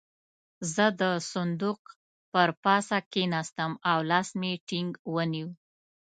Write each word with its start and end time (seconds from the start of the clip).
زه 0.73 0.85
د 1.01 1.03
صندوق 1.33 1.79
پر 2.31 2.49
پاسه 2.63 2.97
کېناستم 3.13 3.71
او 3.91 3.99
لاس 4.09 4.29
مې 4.39 4.51
ټينګ 4.67 4.91
ونيو. 5.13 5.49